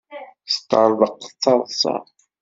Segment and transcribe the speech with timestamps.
[0.47, 1.95] Teṭṭerḍeq d taḍsa.